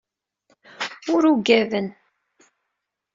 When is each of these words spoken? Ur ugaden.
Ur 1.13 1.23
ugaden. 1.31 1.87